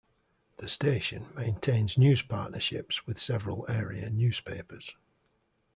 The 0.57 0.67
station 0.67 1.27
maintains 1.35 1.95
news 1.95 2.23
partnerships 2.23 3.05
with 3.05 3.19
several 3.19 3.67
area 3.69 4.09
newspapers. 4.09 4.95